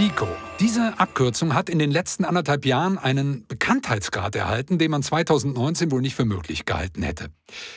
STIKO. 0.00 0.28
Diese 0.60 0.98
Abkürzung 0.98 1.52
hat 1.52 1.68
in 1.68 1.78
den 1.78 1.90
letzten 1.90 2.24
anderthalb 2.24 2.64
Jahren 2.64 2.96
einen 2.96 3.46
Bekanntheitsgrad 3.46 4.34
erhalten, 4.34 4.78
den 4.78 4.90
man 4.90 5.02
2019 5.02 5.90
wohl 5.90 6.00
nicht 6.00 6.14
für 6.14 6.24
möglich 6.24 6.64
gehalten 6.64 7.02
hätte. 7.02 7.28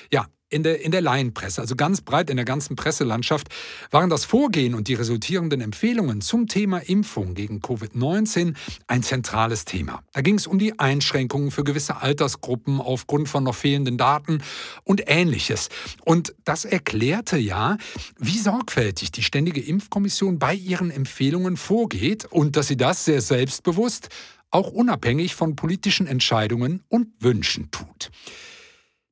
Ja, 0.10 0.28
in 0.54 0.64
der, 0.64 0.82
in 0.82 0.92
der 0.92 1.02
Laienpresse, 1.02 1.60
also 1.60 1.76
ganz 1.76 2.02
breit 2.02 2.30
in 2.30 2.38
der 2.38 2.46
ganzen 2.46 2.76
Presselandschaft, 2.76 3.48
waren 3.92 4.10
das 4.10 4.24
Vorgehen 4.24 4.76
und 4.76 4.88
die 4.88 4.94
resultierenden 4.94 5.62
Empfehlungen 5.62 6.22
zum 6.22 6.48
Thema 6.48 6.78
Impfung 6.78 7.34
gegen 7.34 7.60
Covid-19 7.60 8.56
ein 8.88 9.04
zentrales 9.04 9.66
Thema. 9.66 10.04
Da 10.14 10.22
ging 10.22 10.36
es 10.36 10.46
um 10.46 10.60
die 10.60 10.80
Einschränkungen 10.80 11.52
für 11.52 11.64
gewisse 11.64 12.02
Altersgruppen 12.02 12.80
aufgrund 12.80 13.30
von 13.30 13.44
noch 13.44 13.56
fehlenden 13.56 13.98
Daten 13.98 14.44
und 14.84 15.04
ähnliches. 15.08 15.70
Und 16.06 16.36
das 16.46 16.66
erklärte 16.66 17.38
ja, 17.38 17.78
wie 18.20 18.38
sorgfältig 18.38 19.12
die 19.12 19.24
Ständige 19.24 19.62
Impfkommission 19.62 20.38
bei 20.38 20.54
ihren 20.54 20.92
Empfehlungen 20.92 21.58
vorgeht 21.58 22.26
und 22.26 22.56
dass 22.56 22.68
sie 22.68 22.78
das 22.78 23.06
sehr 23.06 23.22
selbstbewusst, 23.22 24.10
auch 24.52 24.72
unabhängig 24.72 25.34
von 25.34 25.56
politischen 25.56 26.06
Entscheidungen 26.06 26.84
und 26.90 27.08
Wünschen 27.20 27.72
tut. 27.72 28.12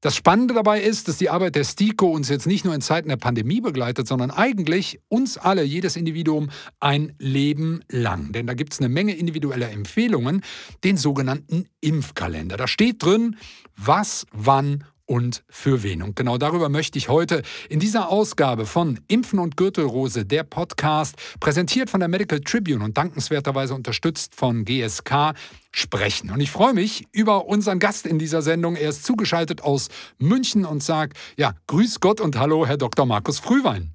Das 0.02 0.16
Spannende 0.16 0.56
dabei 0.56 0.82
ist, 0.82 1.08
dass 1.08 1.18
die 1.18 1.30
Arbeit 1.30 1.54
der 1.54 1.64
STIKO 1.64 2.08
uns 2.08 2.28
jetzt 2.28 2.48
nicht 2.48 2.66
nur 2.66 2.74
in 2.74 2.82
Zeiten 2.82 3.10
der 3.10 3.18
Pandemie 3.18 3.62
begleitet, 3.62 4.08
sondern 4.08 4.32
eigentlich 4.32 5.00
uns 5.10 5.38
alle, 5.38 5.64
jedes 5.64 5.96
Individuum, 5.96 6.50
ein 6.80 7.14
Leben 7.20 7.82
lang. 7.88 8.32
Denn 8.32 8.48
da 8.48 8.56
gibt 8.56 8.74
es 8.74 8.80
eine 8.80 8.90
Menge 8.90 9.14
individueller 9.14 9.70
Empfehlungen, 9.70 10.42
den 10.84 10.98
sogenannten 10.98 11.66
Impfkalender. 11.82 12.58
Da 12.58 12.68
steht 12.68 13.04
drin, 13.04 13.38
was, 13.78 14.26
wann 14.32 14.86
und 15.12 15.44
für 15.50 15.84
wen. 15.84 16.02
Und 16.02 16.16
genau 16.16 16.38
darüber 16.38 16.70
möchte 16.70 16.98
ich 16.98 17.10
heute 17.10 17.42
in 17.68 17.82
dieser 17.82 18.08
Ausgabe 18.08 18.66
von 18.66 18.98
Impfen 19.10 19.40
und 19.40 19.58
Gürtelrose, 19.58 20.24
der 20.24 20.44
Podcast, 20.44 21.18
präsentiert 21.42 21.90
von 21.90 22.00
der 22.00 22.08
Medical 22.08 22.40
Tribune 22.40 22.82
und 22.82 22.98
dankenswerterweise 22.98 23.76
unterstützt 23.76 24.34
von 24.34 24.64
GSK, 24.64 25.34
sprechen. 25.74 26.32
Und 26.32 26.40
ich 26.40 26.50
freue 26.50 26.74
mich 26.74 27.10
über 27.12 27.48
unseren 27.48 27.80
Gast 27.80 28.06
in 28.06 28.20
dieser 28.20 28.42
Sendung. 28.42 28.78
Er 28.78 28.88
ist 28.88 29.04
zugeschaltet 29.04 29.62
aus 29.62 29.90
München 30.18 30.64
und 30.64 30.82
sagt, 30.82 31.18
ja, 31.36 31.56
grüß 31.68 32.00
Gott 32.00 32.22
und 32.22 32.40
hallo, 32.40 32.66
Herr 32.66 32.78
Dr. 32.78 33.06
Markus 33.06 33.38
Frühwein. 33.40 33.94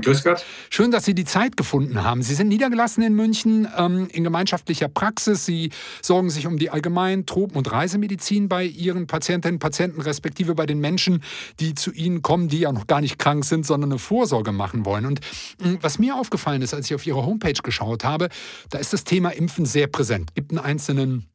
Grüß 0.00 0.24
Gott. 0.24 0.44
Schön, 0.70 0.90
dass 0.90 1.04
Sie 1.04 1.14
die 1.14 1.24
Zeit 1.24 1.56
gefunden 1.56 2.02
haben. 2.02 2.22
Sie 2.22 2.34
sind 2.34 2.48
niedergelassen 2.48 3.02
in 3.02 3.14
München 3.14 3.68
ähm, 3.76 4.08
in 4.10 4.24
gemeinschaftlicher 4.24 4.88
Praxis. 4.88 5.44
Sie 5.44 5.70
sorgen 6.00 6.30
sich 6.30 6.46
um 6.46 6.58
die 6.58 6.70
Allgemein-, 6.70 7.26
Tropen- 7.26 7.56
und 7.56 7.70
Reisemedizin 7.70 8.48
bei 8.48 8.64
Ihren 8.64 9.06
Patientinnen 9.06 9.56
und 9.56 9.60
Patienten, 9.60 10.00
respektive 10.00 10.54
bei 10.54 10.66
den 10.66 10.80
Menschen, 10.80 11.22
die 11.60 11.74
zu 11.74 11.92
Ihnen 11.92 12.22
kommen, 12.22 12.48
die 12.48 12.60
ja 12.60 12.72
noch 12.72 12.86
gar 12.86 13.00
nicht 13.00 13.18
krank 13.18 13.44
sind, 13.44 13.66
sondern 13.66 13.92
eine 13.92 13.98
Vorsorge 13.98 14.52
machen 14.52 14.86
wollen. 14.86 15.06
Und 15.06 15.20
äh, 15.60 15.76
was 15.80 15.98
mir 15.98 16.16
aufgefallen 16.16 16.62
ist, 16.62 16.74
als 16.74 16.86
ich 16.86 16.94
auf 16.94 17.06
Ihre 17.06 17.24
Homepage 17.26 17.52
geschaut 17.62 18.04
habe, 18.04 18.28
da 18.70 18.78
ist 18.78 18.92
das 18.92 19.04
Thema 19.04 19.30
Impfen 19.30 19.66
sehr 19.66 19.88
präsent. 19.88 20.30
Es 20.30 20.34
gibt 20.34 20.52
einen 20.52 20.60
einzelnen 20.60 21.31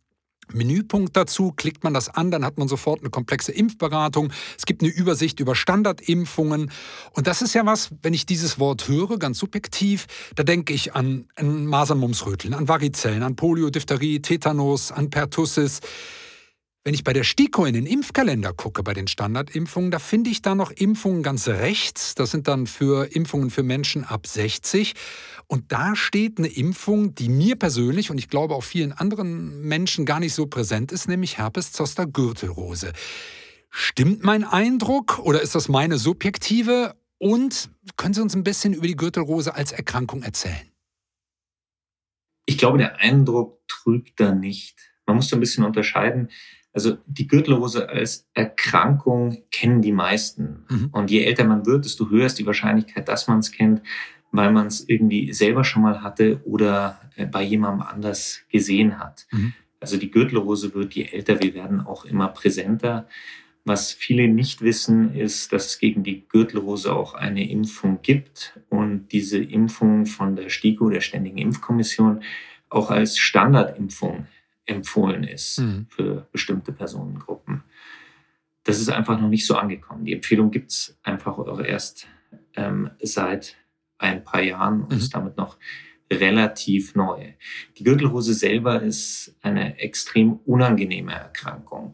Menüpunkt 0.53 1.15
dazu, 1.15 1.51
klickt 1.51 1.83
man 1.83 1.93
das 1.93 2.09
an, 2.09 2.31
dann 2.31 2.45
hat 2.45 2.57
man 2.57 2.67
sofort 2.67 3.01
eine 3.01 3.09
komplexe 3.09 3.51
Impfberatung. 3.51 4.31
Es 4.57 4.65
gibt 4.65 4.81
eine 4.81 4.91
Übersicht 4.91 5.39
über 5.39 5.55
Standardimpfungen. 5.55 6.71
Und 7.13 7.27
das 7.27 7.41
ist 7.41 7.53
ja 7.53 7.65
was, 7.65 7.89
wenn 8.01 8.13
ich 8.13 8.25
dieses 8.25 8.59
Wort 8.59 8.87
höre, 8.87 9.17
ganz 9.17 9.39
subjektiv, 9.39 10.07
da 10.35 10.43
denke 10.43 10.73
ich 10.73 10.95
an, 10.95 11.25
an 11.35 11.65
Masern, 11.65 11.99
Mumps, 11.99 12.25
Röteln, 12.25 12.53
an 12.53 12.67
Varizellen, 12.67 13.23
an 13.23 13.35
Polio, 13.35 13.69
Diphtherie, 13.69 14.21
Tetanus, 14.21 14.91
an 14.91 15.09
Pertussis. 15.09 15.81
Wenn 16.87 16.93
ich 16.93 17.03
bei 17.03 17.11
der 17.11 17.25
STIKO 17.25 17.65
in 17.65 17.73
den 17.73 17.85
Impfkalender 17.85 18.53
gucke, 18.53 18.81
bei 18.81 18.93
den 18.93 19.09
Standardimpfungen, 19.09 19.91
da 19.91 19.99
finde 19.99 20.29
ich 20.29 20.41
da 20.41 20.55
noch 20.55 20.71
Impfungen 20.71 21.21
ganz 21.21 21.49
rechts. 21.49 22.15
Das 22.15 22.31
sind 22.31 22.47
dann 22.47 22.65
für 22.65 23.13
Impfungen 23.13 23.49
für 23.49 23.61
Menschen 23.61 24.05
ab 24.05 24.25
60. 24.25 24.93
Und 25.47 25.73
da 25.73 25.97
steht 25.97 26.37
eine 26.37 26.47
Impfung, 26.47 27.13
die 27.13 27.27
mir 27.27 27.57
persönlich 27.57 28.09
und 28.09 28.17
ich 28.17 28.29
glaube 28.29 28.55
auch 28.55 28.63
vielen 28.63 28.93
anderen 28.93 29.63
Menschen 29.63 30.05
gar 30.05 30.21
nicht 30.21 30.33
so 30.33 30.47
präsent 30.47 30.93
ist, 30.93 31.09
nämlich 31.09 31.37
Herpes 31.37 31.73
Zoster 31.73 32.05
Gürtelrose. 32.05 32.93
Stimmt 33.69 34.23
mein 34.23 34.45
Eindruck 34.45 35.19
oder 35.19 35.41
ist 35.41 35.55
das 35.55 35.67
meine 35.67 35.97
subjektive? 35.97 36.95
Und 37.17 37.69
können 37.97 38.13
Sie 38.13 38.21
uns 38.21 38.33
ein 38.33 38.45
bisschen 38.45 38.73
über 38.73 38.87
die 38.87 38.95
Gürtelrose 38.95 39.53
als 39.53 39.73
Erkrankung 39.73 40.23
erzählen? 40.23 40.71
Ich 42.45 42.57
glaube, 42.57 42.77
der 42.77 43.01
Eindruck 43.01 43.59
trügt 43.67 44.21
da 44.21 44.33
nicht. 44.33 44.79
Man 45.05 45.17
muss 45.17 45.29
da 45.29 45.35
ein 45.35 45.41
bisschen 45.41 45.65
unterscheiden. 45.65 46.29
Also 46.77 46.99
die 47.07 47.27
Gürtelrose 47.27 47.89
als 47.89 48.27
Erkrankung 48.35 49.39
kennen 49.49 49.81
die 49.81 49.91
meisten. 49.91 50.63
Mhm. 50.69 50.89
Und 50.91 51.09
je 51.09 51.23
älter 51.23 51.43
man 51.43 51.65
wird, 51.65 51.85
desto 51.85 52.11
höher 52.11 52.27
ist 52.27 52.37
die 52.37 52.45
Wahrscheinlichkeit, 52.45 53.07
dass 53.07 53.27
man 53.27 53.39
es 53.39 53.51
kennt, 53.51 53.81
weil 54.31 54.51
man 54.51 54.67
es 54.67 54.87
irgendwie 54.87 55.33
selber 55.33 55.63
schon 55.63 55.81
mal 55.81 56.03
hatte 56.03 56.39
oder 56.45 57.01
äh, 57.15 57.25
bei 57.25 57.41
jemandem 57.41 57.81
anders 57.81 58.41
gesehen 58.51 58.99
hat. 58.99 59.25
Mhm. 59.31 59.53
Also 59.79 59.97
die 59.97 60.11
Gürtelrose 60.11 60.75
wird, 60.75 60.93
je 60.93 61.05
älter 61.05 61.41
wir 61.41 61.55
werden, 61.55 61.81
auch 61.81 62.05
immer 62.05 62.27
präsenter. 62.27 63.07
Was 63.65 63.91
viele 63.91 64.27
nicht 64.27 64.61
wissen, 64.61 65.15
ist, 65.15 65.53
dass 65.53 65.65
es 65.65 65.79
gegen 65.79 66.03
die 66.03 66.27
Gürtelrose 66.29 66.93
auch 66.93 67.15
eine 67.15 67.49
Impfung 67.49 68.03
gibt 68.03 68.59
und 68.69 69.07
diese 69.11 69.39
Impfung 69.39 70.05
von 70.05 70.35
der 70.35 70.49
STIKO, 70.49 70.91
der 70.91 71.01
Ständigen 71.01 71.39
Impfkommission, 71.39 72.21
auch 72.69 72.91
als 72.91 73.17
Standardimpfung 73.17 74.27
empfohlen 74.67 75.23
ist 75.23 75.59
mhm. 75.59 75.87
für 75.89 76.27
bestimmte 76.31 76.71
Personengruppen. 76.71 77.63
Das 78.63 78.79
ist 78.79 78.89
einfach 78.89 79.19
noch 79.19 79.29
nicht 79.29 79.45
so 79.45 79.55
angekommen. 79.55 80.05
Die 80.05 80.13
Empfehlung 80.13 80.51
gibt 80.51 80.71
es 80.71 80.97
einfach 81.01 81.37
auch 81.37 81.59
erst 81.59 82.07
ähm, 82.55 82.91
seit 83.01 83.55
ein 83.97 84.23
paar 84.23 84.41
Jahren 84.41 84.81
und 84.81 84.91
mhm. 84.91 84.97
ist 84.97 85.15
damit 85.15 85.37
noch 85.37 85.57
relativ 86.11 86.95
neu. 86.95 87.33
Die 87.77 87.83
Gürtelrose 87.83 88.33
selber 88.33 88.81
ist 88.81 89.35
eine 89.41 89.79
extrem 89.79 90.33
unangenehme 90.45 91.13
Erkrankung. 91.13 91.93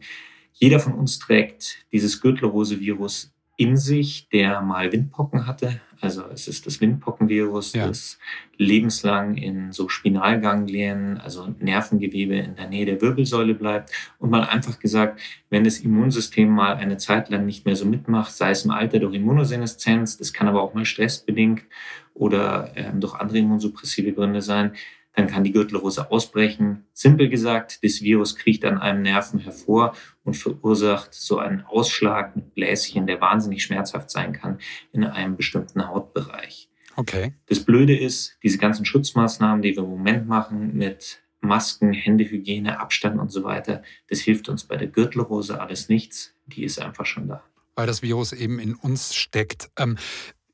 Jeder 0.52 0.78
von 0.78 0.94
uns 0.94 1.18
trägt 1.18 1.86
dieses 1.92 2.20
Gürtelrose-Virus 2.20 3.32
in 3.56 3.76
sich, 3.76 4.28
der 4.28 4.60
mal 4.60 4.92
Windpocken 4.92 5.46
hatte. 5.46 5.80
Also 6.04 6.24
es 6.32 6.46
ist 6.46 6.66
das 6.66 6.80
Windpockenvirus, 6.80 7.72
ja. 7.72 7.88
das 7.88 8.18
lebenslang 8.58 9.36
in 9.36 9.72
so 9.72 9.88
Spinalganglien, 9.88 11.18
also 11.18 11.54
Nervengewebe 11.58 12.36
in 12.36 12.56
der 12.56 12.68
Nähe 12.68 12.84
der 12.84 13.00
Wirbelsäule 13.00 13.54
bleibt. 13.54 13.90
Und 14.18 14.30
mal 14.30 14.44
einfach 14.44 14.78
gesagt, 14.78 15.20
wenn 15.48 15.64
das 15.64 15.78
Immunsystem 15.78 16.50
mal 16.50 16.74
eine 16.74 16.98
Zeit 16.98 17.30
lang 17.30 17.46
nicht 17.46 17.64
mehr 17.64 17.74
so 17.74 17.86
mitmacht, 17.86 18.32
sei 18.32 18.50
es 18.50 18.64
im 18.64 18.70
Alter 18.70 18.98
durch 18.98 19.14
Immunoseneszenz, 19.14 20.18
das 20.18 20.32
kann 20.32 20.46
aber 20.46 20.62
auch 20.62 20.74
mal 20.74 20.84
stressbedingt 20.84 21.62
oder 22.12 22.70
ähm, 22.76 23.00
durch 23.00 23.14
andere 23.14 23.38
immunsuppressive 23.38 24.12
Gründe 24.12 24.42
sein, 24.42 24.72
dann 25.14 25.28
kann 25.28 25.44
die 25.44 25.52
Gürtelrose 25.52 26.10
ausbrechen. 26.10 26.84
Simpel 26.92 27.28
gesagt, 27.28 27.82
das 27.82 28.02
Virus 28.02 28.36
kriecht 28.36 28.64
an 28.64 28.78
einem 28.78 29.02
Nerven 29.02 29.38
hervor 29.38 29.94
und 30.24 30.36
verursacht 30.36 31.14
so 31.14 31.38
einen 31.38 31.62
Ausschlag 31.62 32.36
mit 32.36 32.54
Bläschen, 32.54 33.06
der 33.06 33.20
wahnsinnig 33.20 33.62
schmerzhaft 33.62 34.10
sein 34.10 34.32
kann 34.32 34.58
in 34.92 35.04
einem 35.04 35.36
bestimmten 35.36 35.86
Hautbereich. 35.88 36.68
Okay. 36.96 37.34
Das 37.46 37.60
Blöde 37.60 37.96
ist, 37.96 38.36
diese 38.42 38.58
ganzen 38.58 38.84
Schutzmaßnahmen, 38.84 39.62
die 39.62 39.74
wir 39.76 39.82
im 39.82 39.90
Moment 39.90 40.28
machen 40.28 40.76
mit 40.76 41.20
Masken, 41.40 41.92
Händehygiene, 41.92 42.80
Abstand 42.80 43.20
und 43.20 43.30
so 43.30 43.44
weiter, 43.44 43.82
das 44.08 44.20
hilft 44.20 44.48
uns 44.48 44.64
bei 44.64 44.76
der 44.76 44.88
Gürtelrose 44.88 45.60
alles 45.60 45.88
nichts. 45.88 46.34
Die 46.46 46.64
ist 46.64 46.80
einfach 46.80 47.06
schon 47.06 47.28
da 47.28 47.42
weil 47.76 47.86
das 47.86 48.02
Virus 48.02 48.32
eben 48.32 48.58
in 48.58 48.74
uns 48.74 49.14
steckt. 49.14 49.70
Ähm, 49.78 49.98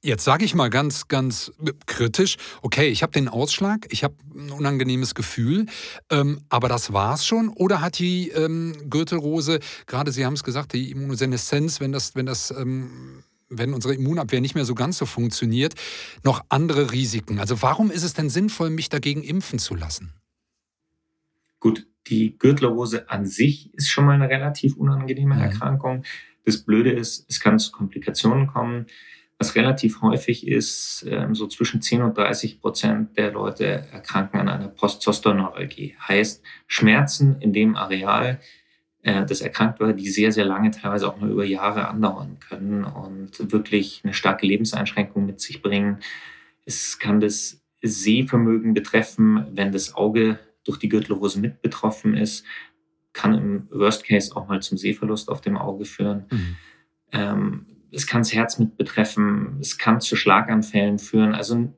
Jetzt 0.03 0.25
sage 0.25 0.47
ich 0.47 0.55
mal 0.55 0.71
ganz, 0.71 1.09
ganz 1.09 1.53
kritisch, 1.84 2.38
okay, 2.62 2.88
ich 2.88 3.03
habe 3.03 3.12
den 3.12 3.28
Ausschlag, 3.28 3.87
ich 3.91 4.03
habe 4.03 4.15
ein 4.34 4.50
unangenehmes 4.50 5.15
Gefühl, 5.15 5.66
ähm, 6.09 6.41
aber 6.49 6.69
das 6.69 6.94
war's 6.94 7.27
schon? 7.27 7.50
Oder 7.50 7.83
hat 7.83 7.99
die 7.99 8.31
ähm, 8.31 8.88
Gürtelrose, 8.88 9.61
gerade 9.87 10.11
Sie 10.11 10.25
haben 10.25 10.33
es 10.33 10.43
gesagt, 10.43 10.72
die 10.72 10.91
Immunoseneszenz, 10.91 11.81
wenn 11.81 11.93
das, 11.93 12.15
wenn 12.15 12.25
das 12.25 12.50
ähm, 12.50 13.25
wenn 13.50 13.75
unsere 13.75 13.94
Immunabwehr 13.94 14.41
nicht 14.41 14.55
mehr 14.55 14.65
so 14.65 14.75
ganz 14.75 14.97
so 14.97 15.05
funktioniert, 15.05 15.75
noch 16.25 16.44
andere 16.49 16.93
Risiken? 16.93 17.38
Also 17.38 17.61
warum 17.61 17.91
ist 17.91 18.05
es 18.05 18.14
denn 18.14 18.31
sinnvoll, 18.31 18.70
mich 18.70 18.88
dagegen 18.88 19.23
impfen 19.23 19.58
zu 19.58 19.75
lassen? 19.75 20.14
Gut, 21.58 21.87
die 22.06 22.38
Gürtelrose 22.38 23.11
an 23.11 23.26
sich 23.26 23.75
ist 23.75 23.91
schon 23.91 24.06
mal 24.06 24.14
eine 24.14 24.31
relativ 24.31 24.76
unangenehme 24.76 25.35
mhm. 25.35 25.43
Erkrankung. 25.43 26.05
Das 26.46 26.62
Blöde 26.62 26.93
ist, 26.93 27.26
es 27.29 27.38
kann 27.38 27.58
zu 27.58 27.70
Komplikationen 27.70 28.46
kommen. 28.46 28.87
Was 29.40 29.54
relativ 29.54 30.02
häufig 30.02 30.46
ist, 30.46 31.06
ähm, 31.08 31.34
so 31.34 31.46
zwischen 31.46 31.81
10 31.81 32.02
und 32.02 32.19
30 32.19 32.60
Prozent 32.60 33.16
der 33.16 33.32
Leute 33.32 33.64
erkranken 33.90 34.38
an 34.38 34.50
einer 34.50 34.69
Postzosterneuralgie. 34.69 35.96
Heißt 36.06 36.42
Schmerzen 36.66 37.40
in 37.40 37.54
dem 37.54 37.75
Areal, 37.75 38.38
äh, 39.02 39.25
das 39.25 39.40
erkrankt 39.40 39.81
war, 39.81 39.94
die 39.94 40.10
sehr, 40.10 40.31
sehr 40.31 40.44
lange, 40.44 40.70
teilweise 40.70 41.08
auch 41.08 41.19
nur 41.19 41.31
über 41.31 41.46
Jahre 41.46 41.88
andauern 41.88 42.37
können 42.38 42.84
und 42.84 43.50
wirklich 43.50 44.02
eine 44.04 44.12
starke 44.12 44.46
Lebenseinschränkung 44.46 45.25
mit 45.25 45.40
sich 45.40 45.62
bringen. 45.62 46.00
Es 46.66 46.98
kann 46.98 47.19
das 47.19 47.62
Sehvermögen 47.81 48.75
betreffen, 48.75 49.46
wenn 49.52 49.72
das 49.72 49.94
Auge 49.94 50.38
durch 50.64 50.78
die 50.78 50.90
Gürtelrose 50.90 51.40
mit 51.40 51.62
betroffen 51.62 52.14
ist, 52.14 52.44
kann 53.14 53.32
im 53.32 53.69
Worst 53.70 54.04
Case 54.04 54.36
auch 54.36 54.48
mal 54.48 54.60
zum 54.60 54.76
Sehverlust 54.76 55.31
auf 55.31 55.40
dem 55.40 55.56
Auge 55.56 55.86
führen. 55.86 56.26
Mhm. 56.31 56.56
Ähm, 57.12 57.66
es 57.92 58.06
kann 58.06 58.22
das 58.22 58.32
Herz 58.32 58.58
mit 58.58 58.76
betreffen, 58.76 59.58
es 59.60 59.78
kann 59.78 60.00
zu 60.00 60.16
Schlaganfällen 60.16 60.98
führen. 60.98 61.34
Also 61.34 61.72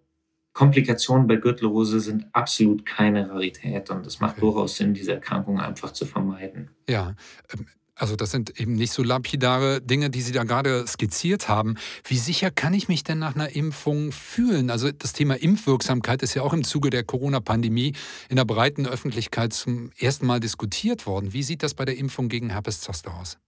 Komplikationen 0.52 1.26
bei 1.26 1.36
Gürtelrose 1.36 2.00
sind 2.00 2.26
absolut 2.32 2.84
keine 2.84 3.30
Rarität 3.30 3.90
und 3.90 4.06
es 4.06 4.20
macht 4.20 4.32
okay. 4.32 4.40
durchaus 4.42 4.76
Sinn, 4.76 4.94
diese 4.94 5.14
Erkrankung 5.14 5.60
einfach 5.60 5.92
zu 5.92 6.04
vermeiden. 6.04 6.70
Ja, 6.88 7.14
ähm, 7.52 7.66
also 7.94 8.16
das 8.16 8.30
sind 8.30 8.58
eben 8.58 8.74
nicht 8.74 8.92
so 8.92 9.02
lapidare 9.02 9.80
Dinge, 9.80 10.10
die 10.10 10.22
Sie 10.22 10.32
da 10.32 10.44
gerade 10.44 10.86
skizziert 10.86 11.48
haben. 11.48 11.76
Wie 12.04 12.16
sicher 12.16 12.50
kann 12.50 12.74
ich 12.74 12.88
mich 12.88 13.04
denn 13.04 13.18
nach 13.18 13.34
einer 13.34 13.54
Impfung 13.54 14.12
fühlen? 14.12 14.70
Also 14.70 14.90
das 14.90 15.12
Thema 15.12 15.34
Impfwirksamkeit 15.34 16.22
ist 16.22 16.34
ja 16.34 16.42
auch 16.42 16.52
im 16.52 16.64
Zuge 16.64 16.90
der 16.90 17.04
Corona-Pandemie 17.04 17.94
in 18.28 18.36
der 18.36 18.44
breiten 18.44 18.86
Öffentlichkeit 18.86 19.52
zum 19.52 19.90
ersten 19.98 20.26
Mal 20.26 20.40
diskutiert 20.40 21.06
worden. 21.06 21.32
Wie 21.32 21.42
sieht 21.42 21.62
das 21.62 21.74
bei 21.74 21.84
der 21.84 21.96
Impfung 21.96 22.28
gegen 22.28 22.50
Herpes 22.50 22.80
Zoster 22.80 23.14
aus? 23.14 23.38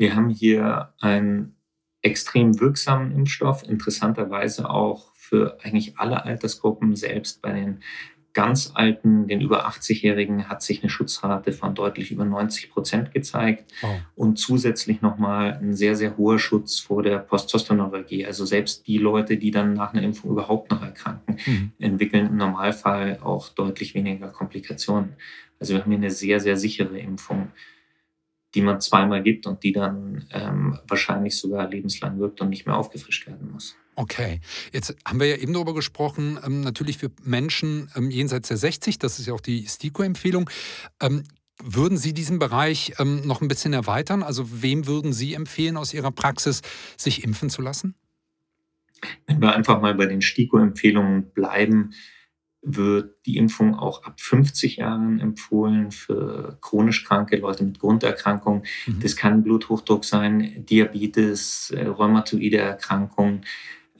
Wir 0.00 0.16
haben 0.16 0.30
hier 0.30 0.94
einen 1.00 1.56
extrem 2.00 2.58
wirksamen 2.58 3.12
Impfstoff, 3.12 3.62
interessanterweise 3.68 4.70
auch 4.70 5.14
für 5.14 5.58
eigentlich 5.62 5.98
alle 5.98 6.24
Altersgruppen, 6.24 6.96
selbst 6.96 7.42
bei 7.42 7.52
den 7.52 7.80
ganz 8.32 8.72
Alten, 8.72 9.28
den 9.28 9.42
über 9.42 9.68
80-Jährigen, 9.68 10.48
hat 10.48 10.62
sich 10.62 10.82
eine 10.82 10.88
Schutzrate 10.88 11.52
von 11.52 11.74
deutlich 11.74 12.12
über 12.12 12.24
90 12.24 12.70
Prozent 12.70 13.12
gezeigt 13.12 13.74
oh. 13.82 13.88
und 14.14 14.38
zusätzlich 14.38 15.02
nochmal 15.02 15.58
ein 15.60 15.74
sehr, 15.74 15.94
sehr 15.96 16.16
hoher 16.16 16.38
Schutz 16.38 16.78
vor 16.78 17.02
der 17.02 17.18
Postzosternoralgie. 17.18 18.24
Also 18.24 18.46
selbst 18.46 18.86
die 18.86 18.96
Leute, 18.96 19.36
die 19.36 19.50
dann 19.50 19.74
nach 19.74 19.92
einer 19.92 20.02
Impfung 20.02 20.30
überhaupt 20.30 20.70
noch 20.70 20.80
erkranken, 20.80 21.36
mhm. 21.44 21.72
entwickeln 21.78 22.26
im 22.26 22.38
Normalfall 22.38 23.18
auch 23.22 23.50
deutlich 23.50 23.94
weniger 23.94 24.28
Komplikationen. 24.28 25.16
Also 25.58 25.74
wir 25.74 25.82
haben 25.82 25.90
hier 25.90 25.98
eine 25.98 26.10
sehr, 26.10 26.40
sehr 26.40 26.56
sichere 26.56 26.98
Impfung, 26.98 27.50
die 28.54 28.62
man 28.62 28.80
zweimal 28.80 29.22
gibt 29.22 29.46
und 29.46 29.62
die 29.62 29.72
dann 29.72 30.26
ähm, 30.30 30.78
wahrscheinlich 30.88 31.36
sogar 31.36 31.68
lebenslang 31.68 32.18
wirkt 32.18 32.40
und 32.40 32.50
nicht 32.50 32.66
mehr 32.66 32.76
aufgefrischt 32.76 33.26
werden 33.26 33.52
muss. 33.52 33.76
Okay, 33.96 34.40
jetzt 34.72 34.96
haben 35.06 35.20
wir 35.20 35.26
ja 35.26 35.36
eben 35.36 35.52
darüber 35.52 35.74
gesprochen, 35.74 36.38
ähm, 36.44 36.62
natürlich 36.62 36.98
für 36.98 37.10
Menschen 37.22 37.90
ähm, 37.94 38.10
jenseits 38.10 38.48
der 38.48 38.56
60, 38.56 38.98
das 38.98 39.18
ist 39.18 39.26
ja 39.26 39.34
auch 39.34 39.40
die 39.40 39.66
STIKO-Empfehlung. 39.66 40.48
Ähm, 41.00 41.24
würden 41.62 41.98
Sie 41.98 42.14
diesen 42.14 42.38
Bereich 42.38 42.94
ähm, 42.98 43.26
noch 43.26 43.42
ein 43.42 43.48
bisschen 43.48 43.72
erweitern? 43.72 44.22
Also 44.22 44.62
wem 44.62 44.86
würden 44.86 45.12
Sie 45.12 45.34
empfehlen 45.34 45.76
aus 45.76 45.92
Ihrer 45.92 46.10
Praxis, 46.10 46.62
sich 46.96 47.22
impfen 47.24 47.50
zu 47.50 47.62
lassen? 47.62 47.94
Wenn 49.26 49.40
wir 49.40 49.54
einfach 49.54 49.80
mal 49.80 49.94
bei 49.94 50.06
den 50.06 50.22
STIKO-Empfehlungen 50.22 51.32
bleiben, 51.32 51.92
wird 52.62 53.14
die 53.26 53.38
Impfung 53.38 53.74
auch 53.74 54.04
ab 54.04 54.20
50 54.20 54.76
Jahren 54.76 55.18
empfohlen 55.18 55.90
für 55.90 56.58
chronisch 56.60 57.04
kranke 57.04 57.36
Leute 57.36 57.64
mit 57.64 57.78
Grunderkrankungen. 57.78 58.64
Mhm. 58.86 59.00
Das 59.00 59.16
kann 59.16 59.42
Bluthochdruck 59.42 60.04
sein, 60.04 60.64
Diabetes, 60.66 61.70
äh, 61.70 61.86
rheumatoide 61.86 62.58
Erkrankungen 62.58 63.44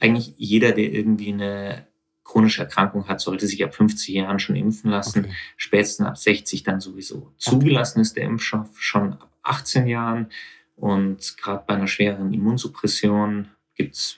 eigentlich 0.01 0.33
jeder, 0.37 0.71
der 0.71 0.91
irgendwie 0.91 1.31
eine 1.31 1.87
chronische 2.23 2.63
Erkrankung 2.63 3.07
hat, 3.07 3.21
sollte 3.21 3.47
sich 3.47 3.63
ab 3.63 3.75
50 3.75 4.15
Jahren 4.15 4.39
schon 4.39 4.55
impfen 4.55 4.89
lassen. 4.89 5.25
Okay. 5.25 5.33
Spätestens 5.57 6.07
ab 6.07 6.17
60 6.17 6.63
dann 6.63 6.81
sowieso. 6.81 7.33
Zugelassen 7.37 8.01
ist 8.01 8.17
der 8.17 8.23
Impfstoff 8.23 8.81
schon 8.81 9.13
ab 9.13 9.31
18 9.43 9.87
Jahren. 9.87 10.27
Und 10.75 11.37
gerade 11.37 11.63
bei 11.67 11.75
einer 11.75 11.87
schweren 11.87 12.33
Immunsuppression 12.33 13.49
gibt 13.75 13.95
es 13.95 14.17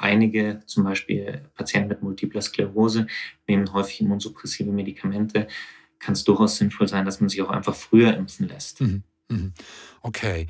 einige, 0.00 0.62
zum 0.66 0.84
Beispiel 0.84 1.42
Patienten 1.54 1.88
mit 1.88 2.02
multipler 2.02 2.42
Sklerose, 2.42 3.06
nehmen 3.46 3.72
häufig 3.72 4.00
immunsuppressive 4.00 4.70
Medikamente. 4.70 5.48
Kann 5.98 6.14
es 6.14 6.24
durchaus 6.24 6.56
sinnvoll 6.56 6.88
sein, 6.88 7.04
dass 7.04 7.20
man 7.20 7.28
sich 7.28 7.42
auch 7.42 7.50
einfach 7.50 7.74
früher 7.74 8.16
impfen 8.16 8.48
lässt. 8.48 8.80
Mhm. 8.80 9.02
mhm. 9.28 9.52
Okay. 10.02 10.46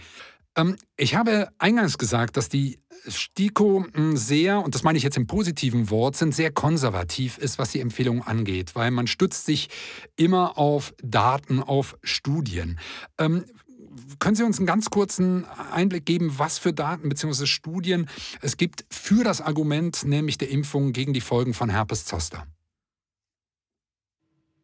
Ähm, 0.56 0.76
ich 0.97 1.14
habe 1.14 1.49
eingangs 1.58 1.99
gesagt, 1.99 2.37
dass 2.37 2.49
die 2.49 2.79
STIKO 3.08 3.87
hm, 3.93 4.17
sehr, 4.17 4.62
und 4.62 4.75
das 4.75 4.82
meine 4.82 4.99
ich 4.99 5.05
jetzt 5.05 5.17
im 5.17 5.26
positiven 5.26 5.91
Wort, 5.91 6.17
sind 6.17 6.35
sehr 6.35 6.53
konservativ 6.53 7.38
ist, 7.38 7.58
was 7.58 7.70
die 7.70 7.81
Empfehlung 7.81 8.23
angeht, 8.23 8.75
weil 8.75 8.91
man 8.91 9.06
stützt 9.06 9.46
sich 9.46 9.69
immer 10.17 10.58
auf 10.58 10.94
Daten, 11.03 11.62
auf 11.62 11.96
Studien. 12.03 12.79
Können 14.19 14.37
Sie 14.37 14.45
uns 14.45 14.59
einen 14.59 14.67
ganz 14.67 14.91
kurzen 14.91 15.47
Einblick 15.73 16.07
geben, 16.07 16.39
was 16.39 16.59
für 16.59 16.73
Daten 16.73 17.09
bzw. 17.09 17.47
Studien 17.47 18.09
es 18.41 18.57
gibt 18.57 18.85
für 18.91 19.25
das 19.25 19.41
Argument, 19.41 20.05
nämlich 20.05 20.39
der 20.39 20.51
Impfung 20.51 20.93
gegen 20.93 21.13
die 21.13 21.21
Folgen 21.21 21.55
von 21.55 21.71
Herpes 21.71 22.05
Zoster? 22.05 22.47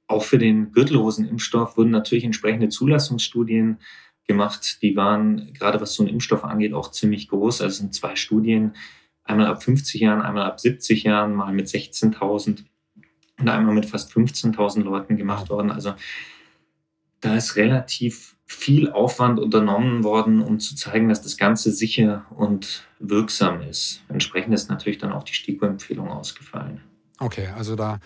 Auch 0.06 0.22
für 0.22 0.38
den 0.38 0.70
Gürtellosenimpfstoff 0.70 1.76
wurden 1.76 1.90
natürlich 1.90 2.24
entsprechende 2.24 2.68
Zulassungsstudien 2.68 3.78
gemacht. 4.26 4.78
Die 4.82 4.94
waren, 4.94 5.52
gerade 5.52 5.80
was 5.80 5.94
so 5.94 6.04
einen 6.04 6.12
Impfstoff 6.12 6.44
angeht, 6.44 6.72
auch 6.72 6.92
ziemlich 6.92 7.28
groß. 7.28 7.60
Also 7.60 7.72
es 7.72 7.78
sind 7.78 7.94
zwei 7.94 8.14
Studien, 8.14 8.76
einmal 9.24 9.46
ab 9.46 9.62
50 9.62 10.00
Jahren, 10.00 10.22
einmal 10.22 10.44
ab 10.44 10.60
70 10.60 11.02
Jahren, 11.02 11.34
mal 11.34 11.52
mit 11.52 11.66
16.000 11.66 12.64
und 13.38 13.48
einmal 13.48 13.74
mit 13.74 13.86
fast 13.86 14.12
15.000 14.12 14.82
Leuten 14.82 15.16
gemacht 15.16 15.50
worden. 15.50 15.70
Also 15.70 15.94
da 17.20 17.36
ist 17.36 17.56
relativ 17.56 18.35
viel 18.46 18.90
Aufwand 18.90 19.40
unternommen 19.40 20.04
worden, 20.04 20.40
um 20.40 20.60
zu 20.60 20.76
zeigen, 20.76 21.08
dass 21.08 21.20
das 21.20 21.36
Ganze 21.36 21.72
sicher 21.72 22.24
und 22.30 22.86
wirksam 23.00 23.60
ist. 23.60 24.02
Entsprechend 24.08 24.54
ist 24.54 24.70
natürlich 24.70 24.98
dann 24.98 25.12
auch 25.12 25.24
die 25.24 25.34
STIKO-Empfehlung 25.34 26.08
ausgefallen. 26.08 26.80
Okay, 27.18 27.48
also 27.56 27.74
da 27.74 27.98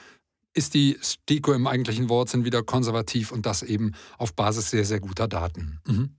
ist 0.55 0.75
die 0.75 0.97
STIKO 1.01 1.53
im 1.53 1.67
eigentlichen 1.67 2.09
Wortsinn 2.09 2.45
wieder 2.45 2.63
konservativ 2.63 3.33
und 3.33 3.47
das 3.47 3.63
eben 3.63 3.93
auf 4.19 4.35
Basis 4.35 4.71
sehr, 4.71 4.85
sehr 4.85 5.01
guter 5.01 5.29
Daten. 5.29 5.79
Mhm. 5.87 6.17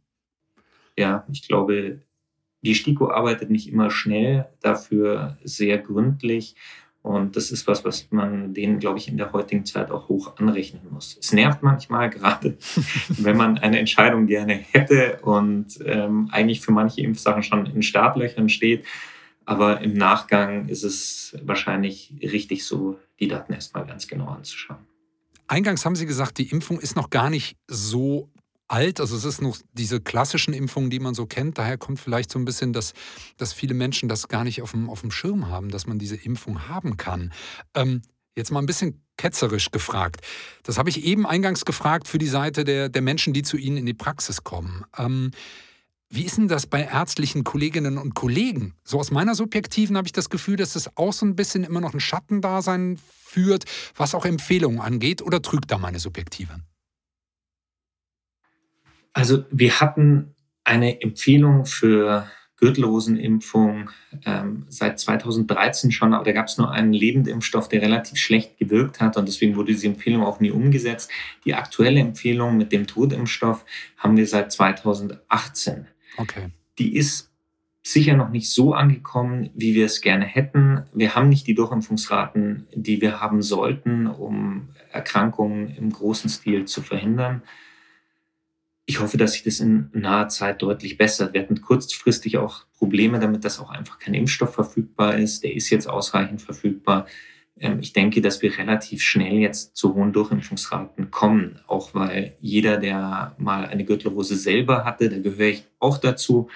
Ja, 0.97 1.25
ich 1.31 1.47
glaube, 1.47 2.01
die 2.61 2.75
STIKO 2.75 3.09
arbeitet 3.09 3.49
nicht 3.49 3.67
immer 3.67 3.89
schnell, 3.89 4.47
dafür 4.61 5.37
sehr 5.43 5.79
gründlich. 5.79 6.55
Und 7.03 7.35
das 7.35 7.51
ist 7.51 7.67
was, 7.67 7.83
was 7.83 8.11
man 8.11 8.53
denen, 8.53 8.79
glaube 8.79 8.99
ich, 8.99 9.07
in 9.07 9.17
der 9.17 9.33
heutigen 9.33 9.65
Zeit 9.65 9.89
auch 9.89 10.07
hoch 10.07 10.37
anrechnen 10.37 10.83
muss. 10.91 11.17
Es 11.19 11.33
nervt 11.33 11.63
manchmal, 11.63 12.09
gerade 12.09 12.57
wenn 13.09 13.37
man 13.37 13.57
eine 13.57 13.79
Entscheidung 13.79 14.27
gerne 14.27 14.53
hätte 14.53 15.19
und 15.23 15.79
ähm, 15.83 16.29
eigentlich 16.31 16.61
für 16.61 16.71
manche 16.71 17.01
Impfsachen 17.01 17.41
schon 17.41 17.65
in 17.65 17.81
Startlöchern 17.81 18.49
steht 18.49 18.85
aber 19.45 19.81
im 19.81 19.93
Nachgang 19.93 20.67
ist 20.69 20.83
es 20.83 21.35
wahrscheinlich 21.43 22.13
richtig 22.21 22.65
so, 22.65 22.99
die 23.19 23.27
Daten 23.27 23.53
erstmal 23.53 23.85
ganz 23.85 24.07
genau 24.07 24.27
anzuschauen. 24.27 24.79
Eingangs 25.47 25.85
haben 25.85 25.95
Sie 25.95 26.05
gesagt, 26.05 26.37
die 26.37 26.49
Impfung 26.49 26.79
ist 26.79 26.95
noch 26.95 27.09
gar 27.09 27.29
nicht 27.29 27.57
so 27.67 28.29
alt. 28.71 28.99
Also 28.99 29.15
es 29.15 29.25
ist 29.25 29.41
noch 29.41 29.57
diese 29.73 30.01
klassischen 30.01 30.53
Impfungen, 30.53 30.89
die 30.89 30.99
man 30.99 31.13
so 31.13 31.25
kennt. 31.25 31.57
Daher 31.57 31.77
kommt 31.77 31.99
vielleicht 31.99 32.31
so 32.31 32.39
ein 32.39 32.45
bisschen, 32.45 32.73
dass, 32.73 32.93
dass 33.37 33.53
viele 33.53 33.73
Menschen 33.73 34.09
das 34.09 34.27
gar 34.27 34.43
nicht 34.43 34.61
auf 34.61 34.71
dem, 34.71 34.89
auf 34.89 35.01
dem 35.01 35.11
Schirm 35.11 35.49
haben, 35.49 35.69
dass 35.69 35.87
man 35.87 35.99
diese 35.99 36.15
Impfung 36.15 36.67
haben 36.67 36.97
kann. 36.97 37.33
Ähm, 37.75 38.01
jetzt 38.35 38.51
mal 38.51 38.59
ein 38.59 38.65
bisschen 38.65 39.03
ketzerisch 39.17 39.71
gefragt. 39.71 40.21
Das 40.63 40.77
habe 40.77 40.89
ich 40.89 41.03
eben 41.03 41.25
eingangs 41.27 41.65
gefragt 41.65 42.07
für 42.07 42.17
die 42.17 42.27
Seite 42.27 42.63
der, 42.63 42.89
der 42.89 43.01
Menschen, 43.01 43.33
die 43.33 43.43
zu 43.43 43.57
Ihnen 43.57 43.77
in 43.77 43.85
die 43.85 43.93
Praxis 43.93 44.43
kommen. 44.43 44.83
Ähm, 44.97 45.31
wie 46.09 46.23
ist 46.23 46.37
denn 46.37 46.47
das 46.47 46.67
bei 46.67 46.83
ärztlichen 46.83 47.43
Kolleginnen 47.43 47.97
und 47.97 48.15
Kollegen? 48.15 48.73
So 48.83 48.99
aus 48.99 49.11
meiner 49.11 49.35
Subjektiven 49.35 49.95
habe 49.95 50.07
ich 50.07 50.11
das 50.11 50.29
Gefühl, 50.29 50.57
dass 50.57 50.75
es 50.75 50.97
auch 50.97 51.13
so 51.13 51.25
ein 51.25 51.35
bisschen 51.35 51.63
immer 51.63 51.79
noch 51.79 51.93
ein 51.93 52.01
Schattendasein 52.01 52.99
führt, 53.23 53.63
was 53.95 54.13
auch 54.13 54.25
Empfehlungen 54.25 54.81
angeht, 54.81 55.21
oder 55.21 55.41
trügt 55.41 55.71
da 55.71 55.77
meine 55.77 55.99
Subjektive? 55.99 56.59
Also 59.13 59.45
wir 59.51 59.79
hatten 59.79 60.35
eine 60.63 61.01
Empfehlung 61.01 61.65
für 61.65 62.27
Gürtellosenimpfung 62.61 63.89
ähm, 64.23 64.65
seit 64.69 64.99
2013 64.99 65.91
schon, 65.91 66.13
aber 66.13 66.23
da 66.23 66.31
gab 66.31 66.45
es 66.45 66.59
nur 66.59 66.71
einen 66.71 66.93
Lebendimpfstoff, 66.93 67.67
der 67.67 67.81
relativ 67.81 68.19
schlecht 68.19 68.59
gewirkt 68.59 69.01
hat 69.01 69.17
und 69.17 69.27
deswegen 69.27 69.55
wurde 69.55 69.73
diese 69.73 69.87
Empfehlung 69.87 70.23
auch 70.23 70.39
nie 70.39 70.51
umgesetzt. 70.51 71.09
Die 71.43 71.55
aktuelle 71.55 71.99
Empfehlung 71.99 72.57
mit 72.57 72.71
dem 72.71 72.85
Totimpfstoff 72.85 73.65
haben 73.97 74.15
wir 74.15 74.27
seit 74.27 74.51
2018. 74.51 75.87
Okay. 76.17 76.49
Die 76.77 76.95
ist 76.95 77.31
sicher 77.83 78.15
noch 78.15 78.29
nicht 78.29 78.51
so 78.51 78.73
angekommen, 78.73 79.49
wie 79.55 79.73
wir 79.73 79.87
es 79.87 80.01
gerne 80.01 80.25
hätten. 80.25 80.83
Wir 80.93 81.15
haben 81.15 81.29
nicht 81.29 81.47
die 81.47 81.55
Durchimpfungsraten, 81.55 82.67
die 82.75 83.01
wir 83.01 83.19
haben 83.19 83.41
sollten, 83.41 84.05
um 84.05 84.69
Erkrankungen 84.91 85.69
im 85.69 85.91
großen 85.91 86.29
Stil 86.29 86.65
zu 86.65 86.83
verhindern. 86.83 87.41
Ich 88.91 88.99
hoffe, 88.99 89.15
dass 89.15 89.31
sich 89.31 89.43
das 89.43 89.61
in 89.61 89.89
naher 89.93 90.27
Zeit 90.27 90.61
deutlich 90.61 90.97
bessert. 90.97 91.33
Wir 91.33 91.43
hatten 91.43 91.61
kurzfristig 91.61 92.37
auch 92.37 92.65
Probleme 92.77 93.19
damit, 93.19 93.45
dass 93.45 93.61
auch 93.61 93.69
einfach 93.69 93.99
kein 93.99 94.13
Impfstoff 94.13 94.53
verfügbar 94.53 95.15
ist. 95.15 95.45
Der 95.45 95.55
ist 95.55 95.69
jetzt 95.69 95.87
ausreichend 95.87 96.41
verfügbar. 96.41 97.05
Ähm, 97.57 97.79
ich 97.79 97.93
denke, 97.93 98.19
dass 98.19 98.41
wir 98.41 98.57
relativ 98.57 99.01
schnell 99.01 99.35
jetzt 99.35 99.77
zu 99.77 99.95
hohen 99.95 100.11
Durchimpfungsraten 100.11 101.09
kommen, 101.09 101.61
auch 101.67 101.93
weil 101.93 102.35
jeder, 102.41 102.75
der 102.75 103.33
mal 103.37 103.65
eine 103.65 103.85
Gürtelrose 103.85 104.35
selber 104.35 104.83
hatte, 104.83 105.07
da 105.07 105.19
gehöre 105.19 105.51
ich 105.51 105.63
auch 105.79 105.97
dazu, 105.97 106.49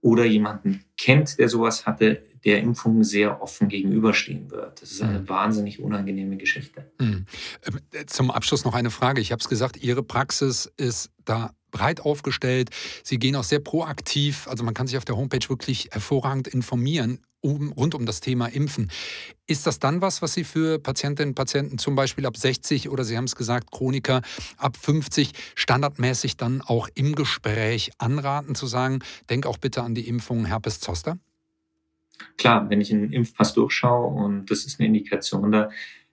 oder 0.00 0.24
jemanden 0.24 0.84
kennt, 0.98 1.38
der 1.38 1.48
sowas 1.48 1.86
hatte, 1.86 2.22
der 2.44 2.60
Impfung 2.60 3.04
sehr 3.04 3.42
offen 3.42 3.68
gegenüberstehen 3.68 4.50
wird. 4.50 4.82
Das 4.82 4.92
ist 4.92 5.02
eine 5.02 5.20
mhm. 5.20 5.28
wahnsinnig 5.30 5.80
unangenehme 5.80 6.36
Geschichte. 6.36 6.90
Mhm. 6.98 7.24
Zum 8.06 8.30
Abschluss 8.30 8.66
noch 8.66 8.74
eine 8.74 8.90
Frage. 8.90 9.22
Ich 9.22 9.32
habe 9.32 9.40
es 9.40 9.48
gesagt, 9.48 9.78
Ihre 9.82 10.02
Praxis 10.02 10.70
ist 10.76 11.10
da 11.24 11.54
breit 11.74 12.00
aufgestellt. 12.00 12.70
Sie 13.02 13.18
gehen 13.18 13.36
auch 13.36 13.44
sehr 13.44 13.58
proaktiv. 13.58 14.48
Also 14.48 14.64
man 14.64 14.72
kann 14.72 14.86
sich 14.86 14.96
auf 14.96 15.04
der 15.04 15.16
Homepage 15.16 15.46
wirklich 15.50 15.90
hervorragend 15.92 16.48
informieren 16.48 17.18
um, 17.44 17.72
rund 17.72 17.94
um 17.94 18.06
das 18.06 18.20
Thema 18.20 18.46
Impfen. 18.46 18.90
Ist 19.46 19.66
das 19.66 19.78
dann 19.78 20.00
was, 20.00 20.22
was 20.22 20.32
Sie 20.32 20.44
für 20.44 20.78
Patientinnen 20.78 21.30
und 21.30 21.34
Patienten 21.34 21.76
zum 21.76 21.94
Beispiel 21.94 22.24
ab 22.24 22.38
60 22.38 22.88
oder 22.88 23.04
Sie 23.04 23.16
haben 23.18 23.24
es 23.24 23.36
gesagt, 23.36 23.70
Chroniker 23.70 24.22
ab 24.56 24.78
50 24.78 25.32
standardmäßig 25.54 26.38
dann 26.38 26.62
auch 26.62 26.88
im 26.94 27.14
Gespräch 27.14 27.92
anraten 27.98 28.54
zu 28.54 28.66
sagen, 28.66 29.00
denk 29.28 29.44
auch 29.44 29.58
bitte 29.58 29.82
an 29.82 29.94
die 29.94 30.08
Impfung 30.08 30.46
Herpes 30.46 30.80
Zoster? 30.80 31.18
Klar, 32.38 32.70
wenn 32.70 32.80
ich 32.80 32.92
einen 32.92 33.12
Impfpass 33.12 33.52
durchschaue 33.52 34.06
und 34.06 34.50
das 34.50 34.64
ist 34.64 34.80
eine 34.80 34.86
Indikation, 34.86 35.52
da 35.52 35.68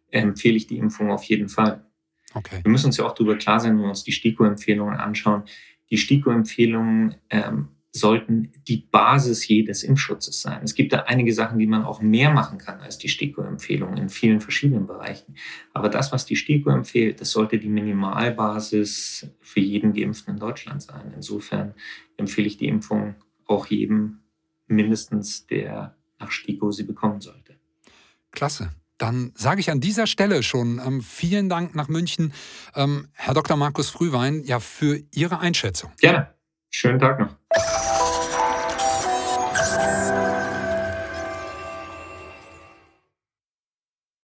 empfehle 0.10 0.58
ich 0.58 0.68
die 0.68 0.78
Impfung 0.78 1.12
auf 1.12 1.24
jeden 1.24 1.48
Fall. 1.48 1.86
Okay. 2.34 2.60
Wir 2.64 2.72
müssen 2.72 2.88
uns 2.88 2.98
ja 2.98 3.06
auch 3.06 3.14
darüber 3.14 3.38
klar 3.38 3.60
sein, 3.60 3.76
wenn 3.76 3.84
wir 3.84 3.90
uns 3.90 4.04
die 4.04 4.12
STIKO-Empfehlungen 4.12 4.96
anschauen. 4.96 5.44
Die 5.90 5.98
STIKO-Empfehlungen 5.98 7.16
ähm, 7.30 7.70
sollten 7.94 8.54
die 8.68 8.78
Basis 8.78 9.46
jedes 9.48 9.84
Impfschutzes 9.84 10.42
sein. 10.42 10.62
Es 10.64 10.76
gibt 10.76 10.94
da 10.94 11.00
einige 11.00 11.34
Sachen, 11.34 11.60
die 11.60 11.68
man 11.68 11.84
auch 11.84 12.02
mehr 12.02 12.32
machen 12.32 12.58
kann 12.58 12.80
als 12.80 12.98
die 12.98 13.10
STIKO-Empfehlung 13.10 13.98
in 13.98 14.08
vielen 14.08 14.40
verschiedenen 14.40 14.88
Bereichen. 14.88 15.36
Aber 15.74 15.90
das, 15.90 16.14
was 16.14 16.26
die 16.26 16.38
STIKO 16.38 16.70
empfiehlt, 16.70 17.20
das 17.20 17.32
sollte 17.32 17.60
die 17.60 17.68
Minimalbasis 17.68 19.30
für 19.42 19.60
jeden 19.60 19.94
Geimpften 19.94 20.36
in 20.36 20.40
Deutschland 20.40 20.82
sein. 20.82 21.12
Insofern 21.14 21.74
empfehle 22.16 22.48
ich 22.48 22.58
die 22.58 22.68
Impfung 22.68 23.16
auch 23.46 23.66
jedem 23.66 24.20
mindestens, 24.68 25.46
der 25.48 25.98
nach 26.18 26.32
STIKO 26.32 26.72
sie 26.72 26.84
bekommen 26.84 27.20
sollte. 27.20 27.58
Klasse. 28.32 28.72
Dann 29.02 29.32
sage 29.34 29.62
ich 29.62 29.72
an 29.72 29.80
dieser 29.80 30.06
Stelle 30.06 30.44
schon 30.44 30.80
ähm, 30.86 31.02
vielen 31.02 31.50
Dank 31.50 31.74
nach 31.74 31.88
München, 31.88 32.34
ähm, 32.76 33.08
Herr 33.14 33.34
Dr. 33.34 33.58
Markus 33.58 33.90
Frühwein, 33.90 34.44
ja, 34.44 34.60
für 34.60 35.02
Ihre 35.12 35.40
Einschätzung. 35.40 35.92
Gerne. 36.00 36.36
Schönen 36.70 37.00
Tag 37.00 37.20
noch. 37.20 37.41